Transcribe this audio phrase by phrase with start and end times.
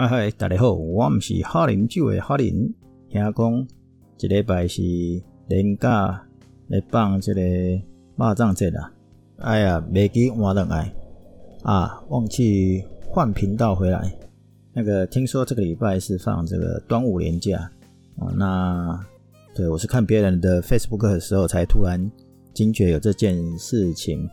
[0.00, 2.72] 嗨嗨，大家好，我毋是哈林酒的哈林，
[3.10, 3.68] 听讲
[4.18, 4.80] 一礼拜是
[5.46, 6.26] 连假
[6.68, 8.90] 来放这个肉粽节啦。
[9.40, 10.90] 哎呀，没记换转来
[11.64, 14.10] 啊，忘记换频道回来。
[14.72, 17.58] 那个听说这个礼拜是放这个端午连假
[18.16, 18.98] 啊，那
[19.54, 22.10] 对我是看别人的 Facebook 的时候才突然
[22.54, 24.26] 惊觉有这件事情。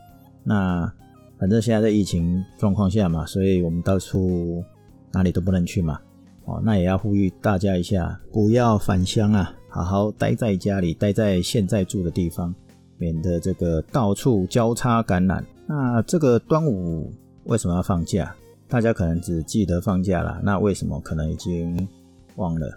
[0.46, 0.90] 那
[1.38, 4.64] 反正现在在疫情状况下嘛，所以我们到处。
[5.12, 6.00] 哪里都不能去嘛，
[6.46, 12.54] 哦，那也要呼吁大家一下，不要返乡啊，好好待在家里，待在现在住的地方，
[12.98, 15.44] 免得这个到处交叉感染。
[15.66, 17.12] 那这个端午
[17.46, 18.36] 为什么要放假？
[18.68, 21.88] 大家可能只记得放假啦，那为什么可能已经
[22.36, 22.70] 忘了？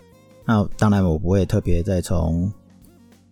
[0.46, 2.50] 那当然我不会特别再从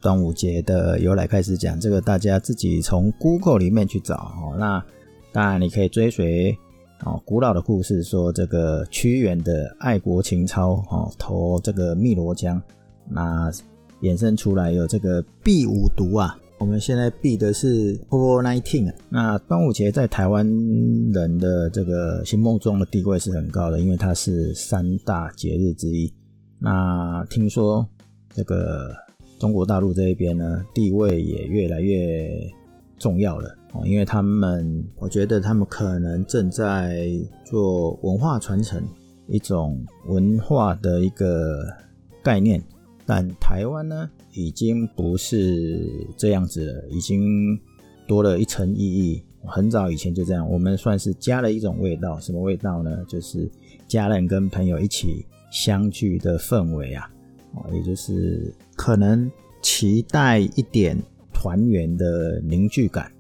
[0.01, 4.57] 端午节的由来开始讲，这个大家自己从 Google 里面去找哦。
[4.59, 4.85] 那
[5.33, 6.59] 当然你可以追随。
[7.05, 12.61] 哦，古老的故事说，这个屈原的爱国情操，哦，投这个汨罗江，
[13.09, 13.51] 那
[14.03, 16.37] 衍生出来有这个避五毒啊。
[16.59, 18.95] 我们现在避的是 COVID-19 啊。
[19.09, 20.45] 那端午节在台湾
[21.13, 26.13] 人的这个心目中的地位是很高的，因为它是三大节日之一。
[26.59, 27.87] 那听说
[28.35, 28.93] 这个
[29.39, 32.29] 中国大陆这一边呢，地位也越来越
[32.99, 33.57] 重要了。
[33.73, 37.09] 哦，因为他们，我觉得他们可能正在
[37.45, 38.83] 做文化传承，
[39.27, 41.65] 一种文化的一个
[42.23, 42.63] 概念。
[43.05, 47.59] 但台湾呢，已经不是这样子了，已经
[48.07, 49.23] 多了一层意义。
[49.47, 53.05] 很早以前就这样，我们算是加了一种味道，什么味道呢？
[53.09, 53.51] 就是
[53.87, 57.09] 家人跟朋友一起相聚的氛围啊，
[57.55, 59.31] 哦，也就是可能
[59.63, 61.01] 期待一点
[61.33, 63.11] 团圆的凝聚感。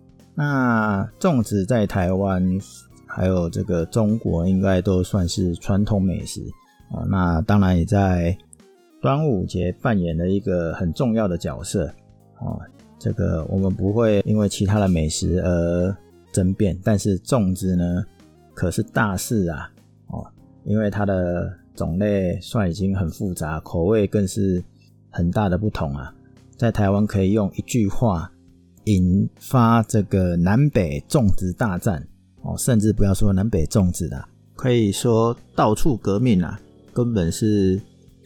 [0.40, 2.40] 那粽子在台湾
[3.08, 6.40] 还有这个中国应该都算是传统美食
[6.92, 7.02] 啊。
[7.10, 8.38] 那当然也在
[9.02, 11.88] 端午节扮演了一个很重要的角色
[12.36, 12.54] 啊。
[13.00, 15.96] 这个我们不会因为其他的美食而
[16.32, 18.04] 争辩，但是粽子呢
[18.54, 19.68] 可是大事啊
[20.06, 20.24] 哦，
[20.62, 24.62] 因为它的种类算已经很复杂，口味更是
[25.10, 26.14] 很大的不同啊。
[26.56, 28.30] 在台湾可以用一句话。
[28.88, 32.02] 引发这个南北种植大战
[32.42, 34.26] 哦，甚至不要说南北种植啦，
[34.56, 36.58] 可以说到处革命啊，
[36.94, 37.78] 根本是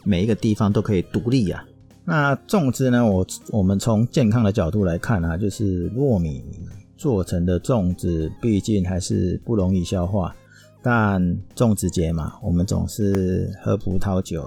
[0.04, 1.64] 每一个地方都可以独立啊。
[2.04, 6.42] 那粽子呢，我我们从健康的角度来看啊，就是糯米
[6.96, 10.34] 做成的粽子，毕竟还是不容易消化。
[10.84, 11.20] 但
[11.56, 14.44] 粽子节嘛，我们总是喝葡萄酒。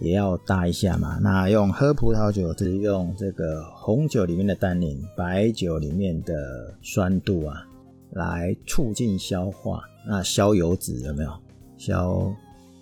[0.00, 1.18] 也要搭一下嘛。
[1.22, 7.66] 那用喝葡萄酒，是用这个红酒里面的单宁，白酒里面的酸度啊，
[8.10, 9.82] 来促进消化。
[10.06, 11.30] 那消油脂有没有？
[11.78, 12.32] 消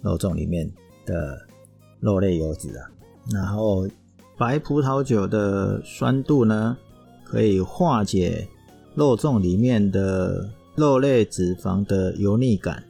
[0.03, 0.71] 肉粽里面
[1.07, 1.39] 的
[2.01, 2.91] 肉类油脂啊。
[3.33, 3.87] 然后
[4.39, 6.77] 白葡萄酒的酸度呢，
[7.25, 8.47] 可以化解
[8.95, 12.83] 肉粽里面的肉类脂肪的油腻感。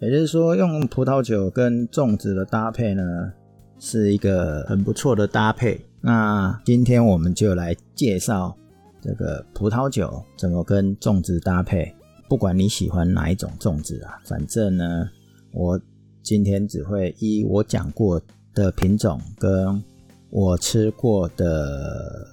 [0.00, 3.30] 也就是说，用葡萄酒跟粽子的搭配呢，
[3.78, 5.78] 是一个很不错的搭配。
[6.00, 8.56] 那今天我们就来介绍
[9.02, 11.94] 这个葡萄酒怎么跟粽子搭配。
[12.30, 15.06] 不管你喜欢哪一种粽子啊，反正呢，
[15.52, 15.78] 我
[16.22, 18.18] 今天只会依我讲过
[18.54, 19.84] 的品种跟
[20.30, 22.26] 我吃过的，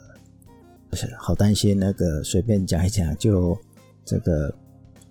[0.89, 3.57] 不是好担心那个随便讲一讲就
[4.05, 4.53] 这个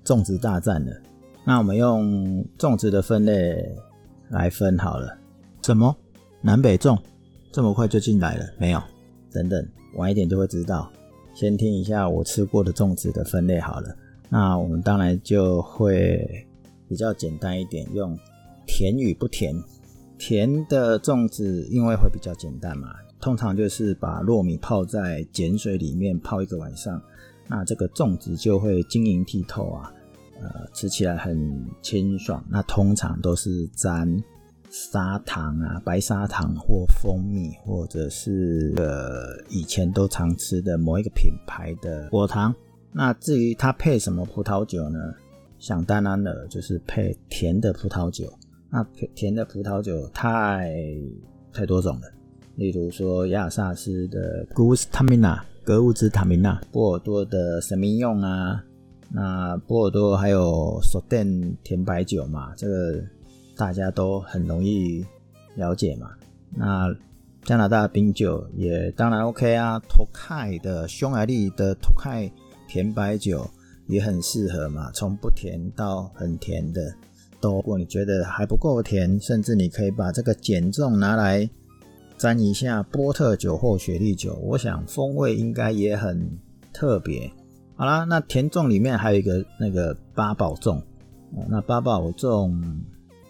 [0.06, 0.92] 粽子大战了。
[1.48, 3.56] 那我们用粽子的分类
[4.30, 5.16] 来分好了。
[5.62, 5.96] 什么？
[6.40, 6.98] 南北粽？
[7.52, 8.44] 这么快就进来了？
[8.58, 8.82] 没有，
[9.30, 9.64] 等等，
[9.94, 10.90] 晚一点就会知道。
[11.36, 13.96] 先听一下我吃过的粽子的分类好了。
[14.28, 16.44] 那我们当然就会
[16.88, 18.18] 比较简单一点，用
[18.66, 19.54] 甜与不甜。
[20.18, 22.88] 甜的粽子因为会比较简单嘛，
[23.20, 27.00] 通常就是把糯米泡在碱水里面泡一个晚上，
[27.46, 29.92] 那这个粽子就会晶莹剔透啊。
[30.40, 32.44] 呃，吃起来很清爽。
[32.48, 34.22] 那通常都是沾
[34.70, 42.54] 砂糖啊，白砂糖或蜂蜜，或者是呃以前都常吃的某一个品牌的果糖。
[42.92, 44.98] 那至于它配什么葡萄酒呢？
[45.58, 48.30] 想当然了，就是配甜的葡萄酒。
[48.68, 48.84] 那
[49.14, 50.74] 甜的葡萄酒太
[51.52, 52.08] 太多种了，
[52.56, 58.62] 例如说亚萨斯的 Gewürztraminer 格物兹塔米娜，波尔多的圣米用啊。
[59.08, 63.02] 那波尔多还有索甸甜白酒嘛，这个
[63.56, 65.04] 大家都很容易
[65.54, 66.10] 了解嘛。
[66.50, 66.94] 那
[67.44, 72.30] 加拿大冰酒也当然 OK 啊，托凯的匈牙利的托凯
[72.68, 73.48] 甜白酒
[73.86, 76.92] 也很适合嘛，从不甜到很甜的
[77.40, 77.54] 都。
[77.54, 81.48] 如果你觉得还不够甜，甚至你可以把这个碱重拿来
[82.18, 86.28] 沾一下波特酒或雪莉酒，我想风味应该也很
[86.72, 87.30] 特别。
[87.78, 90.80] 好啦，那甜粽里面还有一个那个八宝粽，
[91.46, 92.58] 那八宝粽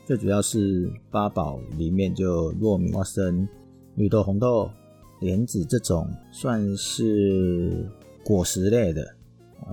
[0.04, 3.48] 最主要是八宝里面就糯米、花生、
[3.96, 4.70] 绿豆、红豆、
[5.19, 7.90] 莲子这种算是
[8.25, 9.04] 果实类的。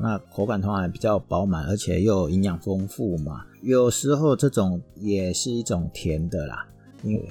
[0.01, 3.45] 那口感通常比较饱满，而且又营养丰富嘛。
[3.61, 6.67] 有时候这种也是一种甜的啦，
[7.03, 7.29] 因为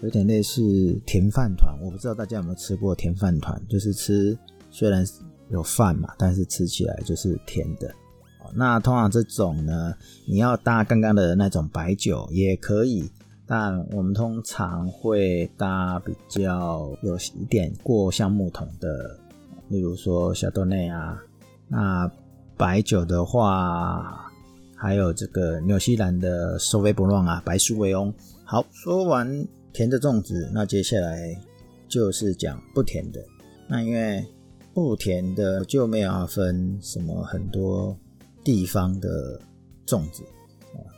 [0.00, 0.62] 有点类似
[1.04, 1.76] 甜饭团。
[1.82, 4.38] 我不知道大家有没有吃过甜饭团，就是吃
[4.70, 5.04] 虽然
[5.50, 7.94] 有饭嘛，但是吃起来就是甜的。
[8.54, 9.94] 那通常这种呢，
[10.26, 13.10] 你要搭刚刚的那种白酒也可以，
[13.46, 19.18] 但我们通常会搭比较有一点过橡木桶的，
[19.68, 21.18] 例如说小多内啊。
[21.68, 22.08] 那
[22.56, 24.30] 白酒的话，
[24.76, 28.12] 还有这个纽西兰的 Sauv Blanc 啊，白苏维翁。
[28.44, 31.34] 好，说完甜的粽子，那接下来
[31.88, 33.24] 就是讲不甜的。
[33.66, 34.24] 那因为
[34.74, 37.96] 不甜的就没有分什么很多
[38.42, 39.40] 地方的
[39.86, 40.22] 粽子。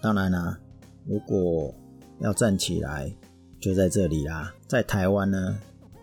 [0.03, 0.59] 当然啦、
[1.05, 1.73] 如果
[2.21, 3.15] 要站起来，
[3.61, 4.53] 就在这里啦。
[4.67, 5.59] 在台湾呢，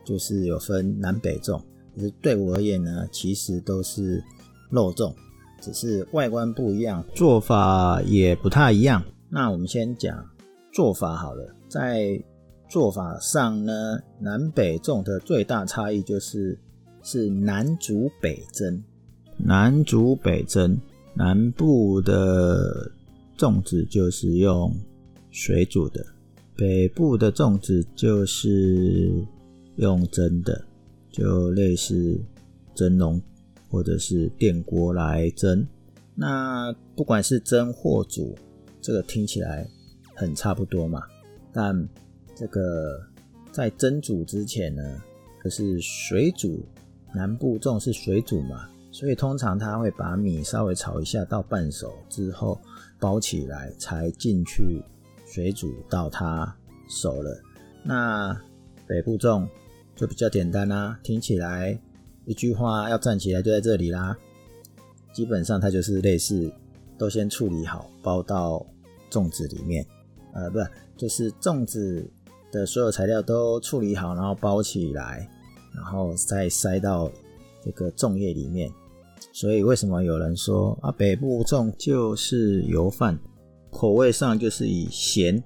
[0.06, 1.62] 就是有分南北粽。
[1.96, 4.24] 可是对我而言呢，其实都是。
[4.70, 5.14] 肉粽，
[5.62, 9.04] 只是外观不一样，做法也不太一样。
[9.30, 10.28] 那我们先讲
[10.74, 11.56] 做法好了。
[11.70, 12.20] 在
[12.68, 16.60] 做法上呢，南北粽的最大差异就是
[17.04, 18.84] 是南煮北蒸。
[19.38, 20.76] 南煮北蒸，
[21.14, 22.92] 南部的
[23.38, 24.76] 粽子就是用
[25.30, 26.04] 水煮的，
[26.56, 29.12] 北部的粽子就是
[29.76, 30.66] 用蒸的，
[31.12, 32.20] 就类似
[32.74, 33.22] 蒸笼。
[33.70, 35.68] 或者是电锅来蒸，
[36.14, 38.36] 那不管是蒸或煮，
[38.80, 39.68] 这个听起来
[40.14, 41.02] 很差不多嘛。
[41.52, 41.90] 但
[42.36, 43.02] 这个
[43.52, 45.02] 在蒸煮之前呢，
[45.42, 46.64] 可是水煮，
[47.14, 52.60] 南部粽是水煮嘛，所以通常他会把米稍微炒一下到半熟之后
[53.00, 54.82] 包起来，才进去
[55.26, 56.56] 水煮到它
[56.88, 57.42] 熟了。
[57.84, 58.36] 那
[58.88, 59.48] 北部粽
[59.96, 61.80] 就比较简单啦，听起来。
[62.26, 64.18] 一句话要站起来就在这里啦，
[65.12, 66.50] 基本上它就是类似
[66.98, 68.66] 都先处理好，包到
[69.12, 69.86] 粽子里面，
[70.34, 70.60] 呃，不，
[70.96, 72.10] 就是粽子
[72.50, 75.30] 的所有材料都处理好，然后包起来，
[75.76, 77.12] 然后再塞到
[77.64, 78.72] 这个粽叶里面。
[79.32, 83.18] 所以为什么有人说啊，北部粽就是油饭，
[83.72, 85.44] 口味上就是以咸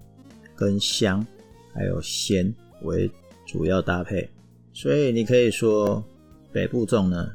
[0.55, 1.25] 跟香
[1.73, 2.53] 还有鲜
[2.83, 3.09] 为
[3.45, 4.29] 主要搭配，
[4.73, 6.03] 所以你可以说。
[6.49, 7.29] 北部粽呢，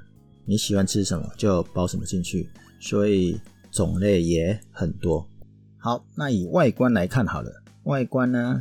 [0.44, 2.48] 你喜欢吃什么就包什么进去，
[2.80, 3.38] 所以
[3.70, 5.24] 种类也很多。
[5.78, 8.60] 好，那以外观来看好了，外观呢，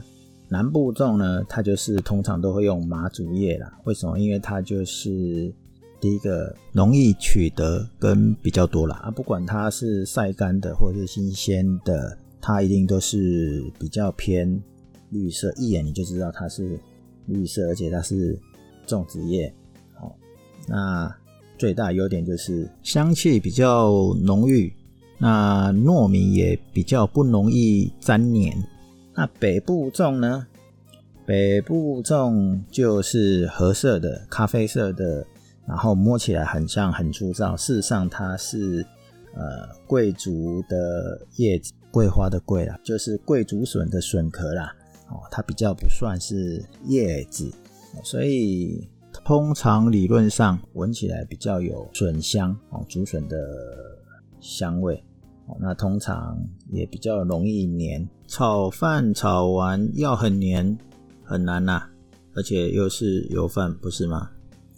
[0.51, 3.71] 南部粽呢，它就是通常都会用麻竹叶啦。
[3.86, 4.19] 为什么？
[4.19, 5.50] 因为它就是
[6.01, 14.62] 第一个容易取得跟比较多啦啊，不管它是晒干的或者是新鲜的，它一定都是比较偏
[15.12, 16.77] 绿色，一眼你就知道它是
[17.27, 18.38] 绿色，而且它是
[18.86, 19.53] 粽子叶。
[20.68, 21.09] 那
[21.57, 24.74] 最大优点就是香气比较浓郁，
[25.17, 28.53] 那糯米也比较不容易粘黏。
[29.15, 30.48] 那北部粽呢？
[31.25, 35.25] 北部粽就是褐色的、咖啡色的，
[35.68, 38.86] 然后摸起来很像很粗糙，事实上它是
[39.36, 44.75] 呃桂竹的叶子，桂花的桂啦，就是桂竹笋的笋壳啦。
[45.10, 47.51] 哦，它比较不算是叶子，
[48.03, 48.89] 所以。
[49.25, 53.38] 通常理论上闻起来比较有笋香哦，竹笋的
[54.39, 55.03] 香味。
[55.60, 56.38] 那通常
[56.71, 60.77] 也比较容易黏，炒饭炒完要很黏
[61.24, 61.83] 很难呐，
[62.33, 64.29] 而且又是油饭，不是吗？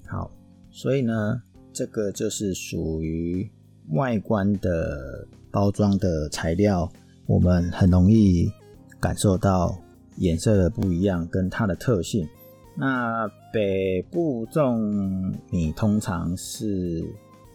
[0.08, 0.32] 好，
[0.72, 1.42] 所以呢，
[1.72, 3.50] 这个就是属于
[3.92, 6.92] 外观的包装的材料，
[7.28, 8.52] 我们很容易
[9.00, 9.78] 感受到
[10.18, 12.28] 颜色的不一样跟它的特性。
[12.76, 17.06] 那北部种米通常是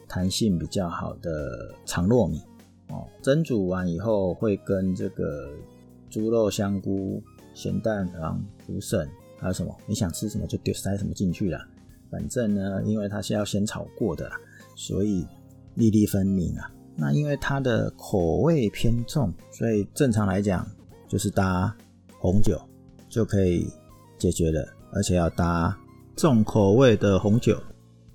[0.06, 2.40] 弹性比较好的长糯米
[2.88, 5.50] 哦，蒸煮完以后会跟这个
[6.10, 7.22] 猪肉、香菇、
[7.54, 11.66] 咸蛋黄、竹笋，还有什么你想吃什么就丢塞什么进去啦。
[12.10, 14.36] 反正呢，因为它是要先炒过的啦，
[14.74, 15.26] 所以
[15.74, 16.70] 粒粒分明啊。
[16.96, 20.66] 那因为它的口味偏重，所以正常来讲
[21.06, 21.76] 就是搭
[22.18, 22.60] 红酒
[23.08, 23.66] 就可以
[24.18, 24.66] 解决了。
[24.90, 25.78] 而且要搭
[26.16, 27.60] 重口味的红酒，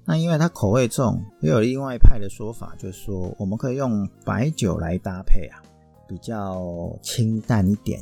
[0.05, 5.61] 那因为它口味重，也有另外一派的说法，就是说我们可以用白酒来搭配啊。
[6.05, 7.99] 比较清淡一点，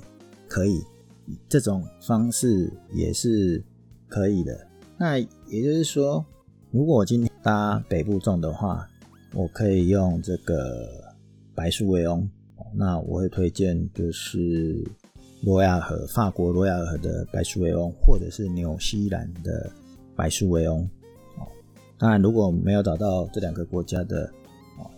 [0.48, 0.84] 可以，
[1.48, 3.64] 这种方式也是
[4.10, 4.68] 可以的。
[4.98, 6.26] 那也就是说，
[6.72, 8.86] 如果我今天搭北部粽的话，
[9.34, 10.90] 我可以用这个
[11.54, 12.28] 白苏维翁。
[12.74, 14.84] 那我会推荐就是
[15.44, 19.72] 罗亚尔河，法国罗亚尔河的白苏维翁，或者是纽西兰的
[20.16, 20.90] 白苏维翁。
[22.02, 24.26] 当然如果没有找到这两个国家的，
[24.80, 24.90] 哦，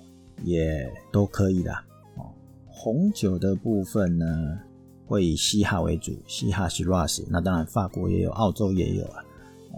[0.45, 1.73] 也都可以的。
[2.15, 2.31] 哦，
[2.65, 4.57] 红酒的部分呢，
[5.05, 9.21] 会以西哈为主，西哈是 Shiraz，那当然法国也有，澳洲也有啊，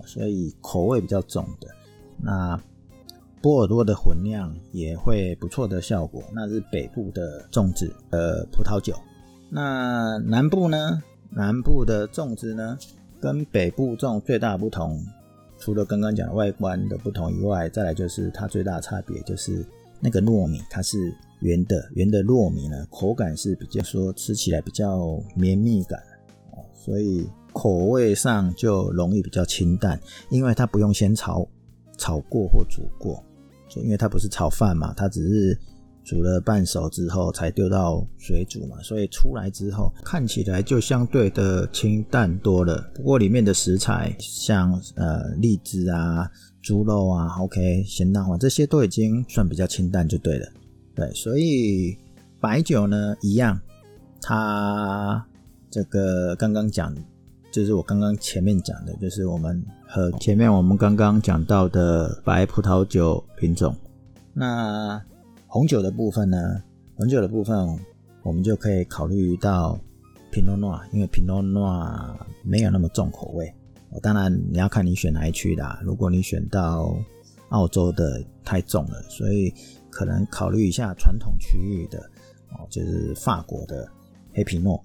[0.05, 1.67] 所以口味比较重的
[2.21, 2.61] 那。
[3.41, 8.95] 波尔多的混酿也会不错的效果，那是北部的种植呃葡萄酒。
[9.51, 11.03] 那南部呢？
[11.29, 12.75] 南部的种植呢，
[13.21, 14.99] 跟北部种最大不同，
[15.65, 19.65] 除了刚刚讲的外观的不同以外，再来就是它最大的差别就是
[19.99, 25.99] 那个糯米，它是圆的，圆的糯米呢，口感是比较说吃起来比较绵密感，
[26.71, 31.43] 所以口味上就容易比较清淡，因为它不用先炒
[31.97, 33.23] 炒过或煮过。
[33.67, 35.59] 就因为它不是炒饭嘛，它只是
[36.05, 42.89] 煮了半熟之后才丢到水煮嘛，所以出来之后看起来就相对的清淡多了。
[42.93, 46.29] 不过里面的食材像呃荔枝啊、
[46.61, 50.47] 猪肉啊、OK 咸蛋黄这些都已经算比较清淡就对了。
[50.95, 51.97] 对，所以
[52.39, 53.59] 白酒呢一样，
[54.21, 55.25] 它
[55.69, 56.95] 这个刚刚讲
[57.51, 59.61] 就是我刚刚前面讲的，就是我们。
[59.87, 63.73] 和前面我们刚刚讲到的白葡萄酒品种，
[64.33, 65.01] 那
[65.55, 66.61] 红酒的部分呢？
[66.97, 67.79] 红酒的部分，
[68.23, 69.79] 我们就可以考虑到
[70.29, 71.89] 皮诺诺，因为皮诺诺
[72.43, 73.49] 没有那么重口味。
[74.01, 76.93] 当然你要看你选哪一区的，如果你选到
[77.51, 79.49] 澳洲的太重了，所以
[79.89, 81.99] 可能考虑一下传统区域的
[82.51, 83.87] 哦，就是法国的
[84.33, 84.83] 黑皮诺。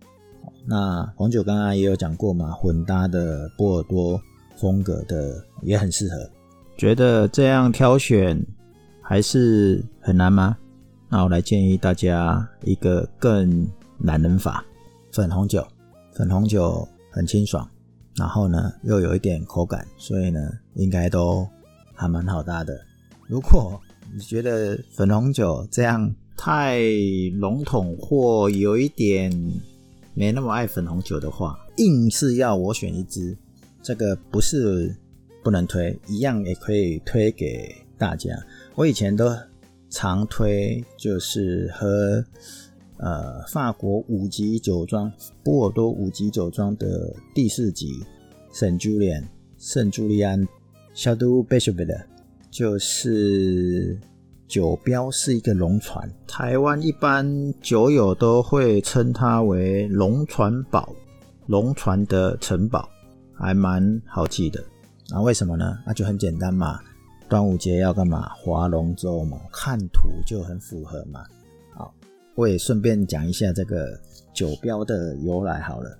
[0.65, 4.23] 那红酒刚刚也有讲过嘛，混搭的波尔多。
[4.57, 6.31] 风格的也很适合，
[6.77, 8.39] 觉得这样挑选
[9.11, 10.57] 还是很难吗？
[11.09, 13.69] 那我来建议大家一个更
[14.05, 14.64] 懒人法：
[15.11, 15.67] 粉红酒。
[16.12, 17.69] 粉红酒很清爽，
[18.14, 21.45] 然后呢又有一点口感，所以呢应该都
[21.93, 22.81] 还蛮好搭的。
[23.26, 23.81] 如果
[24.14, 26.79] 你觉得粉红酒这样太
[27.40, 29.29] 笼统或有一点
[30.14, 33.37] 没那么爱粉红酒的话，硬是要我选一支。
[33.83, 34.95] 这个不是
[35.43, 38.31] 不能推，一样也可以推给大家。
[38.80, 39.30] 我以前都
[39.90, 42.25] 常推，就是和
[42.96, 45.12] 呃法国五级酒庄
[45.44, 48.02] 波尔多五级酒庄的第四级
[48.50, 49.22] 圣朱利安
[49.58, 50.49] 圣朱利安
[50.94, 52.06] Château Bachevelle
[52.50, 54.00] 就是
[54.49, 60.90] 酒标是一个龙船，台湾一般酒友都会称它为龙船堡，
[61.49, 62.88] 龙船的城堡。
[63.34, 64.64] 还蛮好记的，
[65.10, 65.78] 那、啊、为什么呢？
[65.87, 66.80] 那、就很简单嘛，
[67.30, 68.28] 端午节要干嘛？
[68.34, 71.25] 划龙舟嘛，看图就很符合嘛。
[71.72, 71.94] 好，
[72.34, 73.96] 我也顺便讲一下这个
[74.34, 75.96] 酒标的由来好了。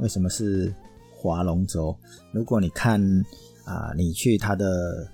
[0.00, 0.70] 为什么是
[1.10, 1.96] 划龙舟？
[2.32, 3.00] 如果你看
[3.64, 5.08] 啊，你去它的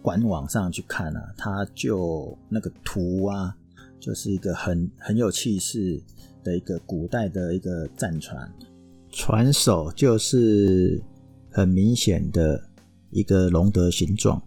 [0.00, 3.54] 官网上去看啊，它就那个图啊，
[4.00, 6.02] 就是一个很很有气势
[6.42, 8.50] 的一个古代的一个战船。
[9.10, 10.98] 船首就是
[11.50, 12.58] 很明显的
[13.10, 14.42] 一个龙的形状。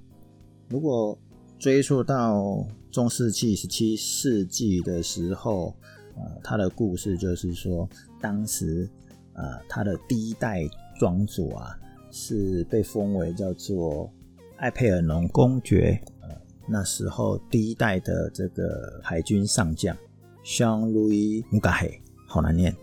[0.72, 1.18] 如果
[1.60, 5.76] 追溯到中世纪十七世纪的时候，
[6.16, 7.88] 呃，他的故事就是说，
[8.22, 8.90] 当时
[9.34, 10.64] 呃，他的第一代
[10.98, 11.78] 庄主啊，
[12.10, 14.10] 是被封为叫做
[14.58, 16.02] 艾佩尔农公爵。
[16.22, 16.30] 呃，
[16.68, 19.96] 那时候第一代的这个海军上将，
[20.42, 22.74] 香路易穆嘎黑，好难念，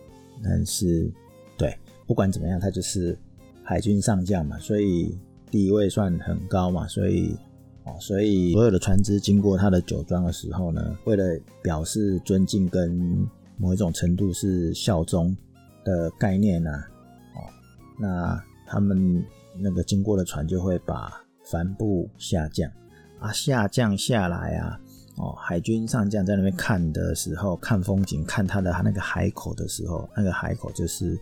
[0.45, 1.11] 但是。
[1.57, 1.77] 对，
[2.07, 3.19] 不管怎么样，他就是
[3.65, 5.19] 海军上将嘛，所以
[5.51, 7.37] 地位算很高嘛，所以
[7.89, 11.25] 哦，所以所有的船只经过他的酒庄的时候呢，为了
[11.63, 13.27] 表示尊敬跟
[13.57, 15.37] 某一种程度是效忠
[15.85, 16.71] 的概念呢，
[17.35, 17.41] 哦，
[17.99, 19.25] 那他们
[19.57, 22.71] 那个经过的船就会把帆布下降
[23.19, 24.79] 啊，下降下来啊，
[25.17, 31.19] 哦，海军上将在那边看的时候，看风景，看他的那个海口的时候，那个海口就是。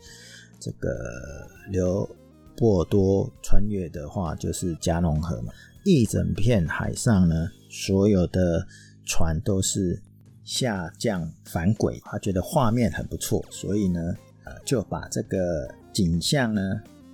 [0.59, 2.09] 这个流
[2.57, 5.53] 波尔多穿越的话，就是加农河嘛。
[5.87, 8.67] 一整片海上呢，所有的
[9.05, 10.03] 船都是
[10.43, 12.03] 下降反轨。
[12.05, 14.01] 他觉得画面很不错，所以呢，
[14.43, 16.61] 呃，就把这个景象呢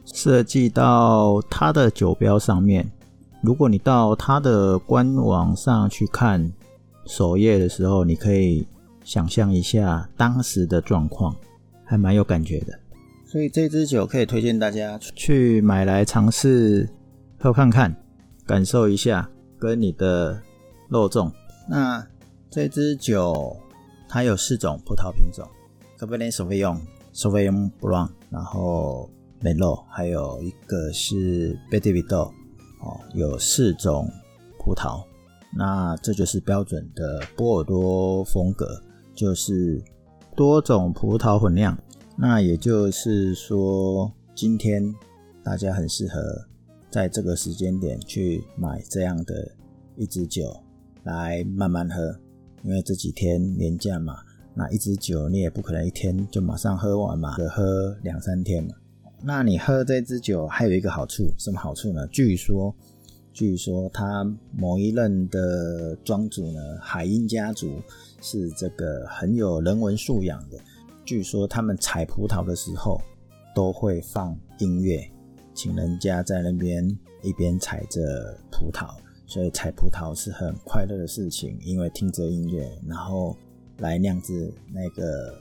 [0.06, 2.90] 设计到他的酒标上面。
[3.42, 6.50] 如果你到他的官网上去看
[7.04, 8.66] 首页的时候，你可以
[9.04, 11.36] 想象一下当时的状况，
[11.84, 12.72] 还蛮有感觉的。
[13.26, 16.88] 所以这支酒可以推荐大家去买来尝试
[17.38, 17.94] 喝看看，
[18.46, 20.40] 感受一下跟你的
[20.88, 21.30] 肉粽。
[21.68, 22.06] 那
[22.50, 23.56] 这支酒
[24.08, 25.48] 它有四种葡萄品种
[25.98, 26.80] ：Cabernet s a u v i g n、
[27.12, 29.08] s a u v i g n b l a n c 然后
[29.40, 32.32] m e l o 还有一个是 b e t i v i d o
[32.80, 34.10] 哦，有四种
[34.58, 35.02] 葡萄。
[35.54, 38.82] 那这就是标准的波尔多风格，
[39.14, 39.82] 就是
[40.34, 41.76] 多种葡萄混酿。
[42.16, 44.94] 那也就是说，今天
[45.42, 46.20] 大家很适合
[46.92, 49.50] 在这个时间点去买这样的
[49.96, 50.54] 一支酒
[51.04, 52.14] 来慢慢喝，
[52.62, 54.14] 因为这几天年假嘛，
[54.54, 58.74] 那一支酒你也不可能一天就马上喝完嘛，得喝两三天嘛。
[59.22, 62.06] 那你喝这支酒还有一个好处，什么好处呢？
[62.08, 62.72] 据说。
[63.34, 67.80] 据说他某一任的庄主呢，海因家族
[68.20, 70.58] 是这个很有人文素养的。
[71.02, 73.00] 据说他们采葡萄的时候
[73.54, 75.10] 都会放音乐，
[75.54, 76.86] 请人家在那边
[77.22, 78.94] 一边采着葡萄，
[79.26, 83.36] 所以采葡萄是很快乐的事情，因为听着音乐，然后
[83.78, 85.34] 来酿制那个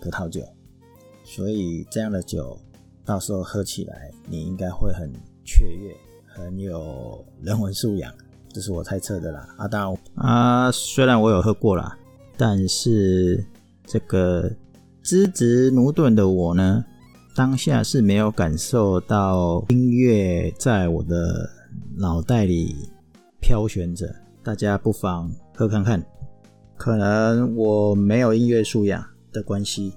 [0.00, 0.42] 葡萄酒。
[1.24, 2.58] 所以这样的酒
[3.04, 5.12] 到时候喝起来，你应该会很
[5.44, 5.94] 雀跃。
[6.26, 8.14] 很有人文素养，
[8.52, 9.54] 这是我猜测的啦。
[9.58, 11.98] 啊，当然啊，虽然我有喝过啦，
[12.36, 13.44] 但是
[13.84, 14.48] 这个
[15.02, 16.84] 资质駑钝的我呢，
[17.38, 21.48] 当下是没有感受到音乐在我的
[21.96, 22.74] 脑袋里
[23.40, 24.12] 飘旋着。
[24.42, 26.04] 大家不妨喝看看，
[26.76, 29.92] 可能我没有音乐素养的关系，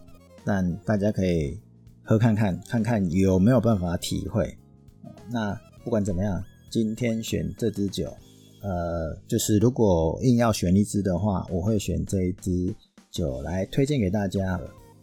[0.46, 1.60] 但大家可以
[2.04, 4.56] 喝看看，看看有没有办法体会。
[5.28, 5.60] 那。
[5.84, 8.06] 不管怎么样，今天选这支酒，
[8.62, 12.72] 呃，就是如果硬要选一支的话，我会选这一支
[13.10, 14.62] 酒来推荐给大家。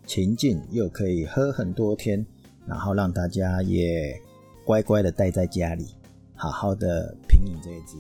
[0.09, 2.25] 情境又可以喝很多天，
[2.66, 4.18] 然后让大家也
[4.64, 5.87] 乖乖的待在家里，
[6.35, 7.99] 好好的品饮这一支。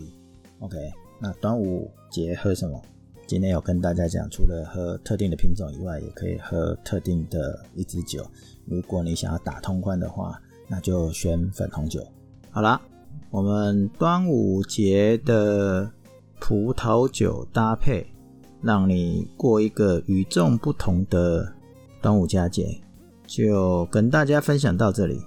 [0.60, 0.74] OK，
[1.20, 2.80] 那端午节喝什么？
[3.26, 8.26] 今天有跟大家讲，除了喝特定的品种以外，也可以喝特定的一支酒。
[8.64, 12.02] 如果你想要打通关的话，那就选粉红酒。
[12.50, 12.80] 好啦，
[13.30, 15.90] 我们端午节的
[16.40, 18.06] 葡萄酒搭配，
[18.62, 21.52] 让你过一个与众不同的
[22.00, 22.80] 端午佳节，
[23.26, 25.20] 就跟大家分享到这里。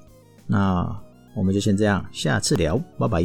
[0.47, 0.87] 那
[1.35, 3.21] 我们就先这样，下次聊，拜拜。